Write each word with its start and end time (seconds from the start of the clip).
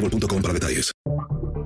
boostmobile.com 0.00 0.42
para 0.42 0.54
detalles. 0.54 0.92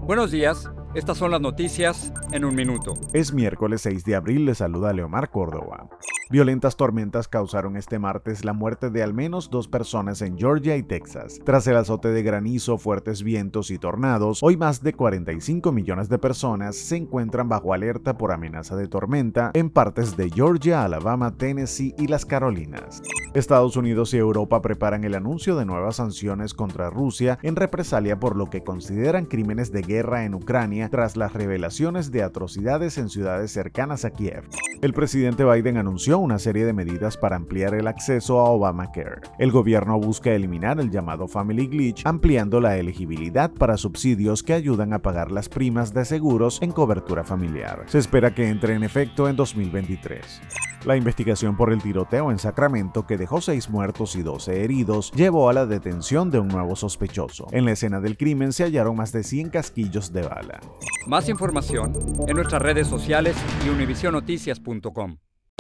Buenos 0.06 0.30
días. 0.30 0.70
Estas 0.94 1.18
son 1.18 1.30
las 1.32 1.40
noticias 1.40 2.12
en 2.32 2.44
un 2.44 2.54
minuto. 2.54 2.94
Es 3.12 3.32
miércoles 3.32 3.80
6 3.82 4.04
de 4.04 4.14
abril, 4.14 4.44
le 4.44 4.54
saluda 4.54 4.92
Leomar 4.92 5.30
Córdoba. 5.30 5.88
Violentas 6.30 6.76
tormentas 6.76 7.28
causaron 7.28 7.76
este 7.76 7.98
martes 7.98 8.46
la 8.46 8.54
muerte 8.54 8.88
de 8.88 9.02
al 9.02 9.12
menos 9.12 9.50
dos 9.50 9.68
personas 9.68 10.22
en 10.22 10.38
Georgia 10.38 10.74
y 10.76 10.82
Texas. 10.82 11.38
Tras 11.44 11.66
el 11.66 11.76
azote 11.76 12.08
de 12.08 12.22
granizo, 12.22 12.78
fuertes 12.78 13.22
vientos 13.22 13.70
y 13.70 13.78
tornados, 13.78 14.42
hoy 14.42 14.56
más 14.56 14.82
de 14.82 14.94
45 14.94 15.70
millones 15.70 16.08
de 16.08 16.18
personas 16.18 16.76
se 16.76 16.96
encuentran 16.96 17.50
bajo 17.50 17.74
alerta 17.74 18.16
por 18.16 18.32
amenaza 18.32 18.74
de 18.74 18.88
tormenta 18.88 19.50
en 19.52 19.68
partes 19.68 20.16
de 20.16 20.30
Georgia, 20.30 20.82
Alabama, 20.82 21.36
Tennessee 21.36 21.94
y 21.98 22.06
las 22.06 22.24
Carolinas. 22.24 23.02
Estados 23.34 23.76
Unidos 23.76 24.14
y 24.14 24.16
Europa 24.16 24.62
preparan 24.62 25.04
el 25.04 25.16
anuncio 25.16 25.56
de 25.56 25.66
nuevas 25.66 25.96
sanciones 25.96 26.54
contra 26.54 26.88
Rusia 26.88 27.38
en 27.42 27.56
represalia 27.56 28.18
por 28.18 28.36
lo 28.36 28.48
que 28.48 28.62
consideran 28.62 29.26
crímenes 29.26 29.72
de 29.72 29.82
guerra 29.82 30.24
en 30.24 30.34
Ucrania 30.34 30.88
tras 30.88 31.16
las 31.16 31.32
revelaciones 31.34 32.12
de 32.12 32.22
atrocidades 32.22 32.96
en 32.96 33.10
ciudades 33.10 33.50
cercanas 33.50 34.04
a 34.04 34.10
Kiev. 34.10 34.44
El 34.82 34.92
presidente 34.92 35.44
Biden 35.44 35.78
anunció 35.78 36.13
una 36.18 36.38
serie 36.38 36.64
de 36.64 36.72
medidas 36.72 37.16
para 37.16 37.36
ampliar 37.36 37.74
el 37.74 37.86
acceso 37.86 38.40
a 38.40 38.50
Obamacare. 38.50 39.20
El 39.38 39.50
gobierno 39.50 39.98
busca 39.98 40.32
eliminar 40.32 40.80
el 40.80 40.90
llamado 40.90 41.28
Family 41.28 41.66
Glitch, 41.66 42.06
ampliando 42.06 42.60
la 42.60 42.76
elegibilidad 42.76 43.50
para 43.52 43.76
subsidios 43.76 44.42
que 44.42 44.52
ayudan 44.52 44.92
a 44.92 45.00
pagar 45.00 45.30
las 45.30 45.48
primas 45.48 45.94
de 45.94 46.04
seguros 46.04 46.60
en 46.62 46.72
cobertura 46.72 47.24
familiar. 47.24 47.84
Se 47.86 47.98
espera 47.98 48.34
que 48.34 48.48
entre 48.48 48.74
en 48.74 48.84
efecto 48.84 49.28
en 49.28 49.36
2023. 49.36 50.40
La 50.84 50.96
investigación 50.96 51.56
por 51.56 51.72
el 51.72 51.80
tiroteo 51.80 52.30
en 52.30 52.38
Sacramento, 52.38 53.06
que 53.06 53.16
dejó 53.16 53.40
seis 53.40 53.70
muertos 53.70 54.16
y 54.16 54.22
12 54.22 54.64
heridos, 54.64 55.12
llevó 55.12 55.48
a 55.48 55.54
la 55.54 55.64
detención 55.64 56.30
de 56.30 56.38
un 56.38 56.48
nuevo 56.48 56.76
sospechoso. 56.76 57.46
En 57.52 57.64
la 57.64 57.72
escena 57.72 58.00
del 58.00 58.18
crimen 58.18 58.52
se 58.52 58.64
hallaron 58.64 58.96
más 58.96 59.10
de 59.10 59.22
100 59.22 59.48
casquillos 59.48 60.12
de 60.12 60.22
bala. 60.22 60.60
Más 61.06 61.28
información 61.30 61.94
en 62.26 62.36
nuestras 62.36 62.60
redes 62.60 62.86
sociales 62.86 63.34
y 63.64 63.70
univisionoticias.com. 63.70 65.16